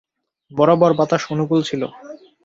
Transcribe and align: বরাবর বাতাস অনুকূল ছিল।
বরাবর 0.51 0.91
বাতাস 0.99 1.23
অনুকূল 1.33 1.59
ছিল। 1.69 1.81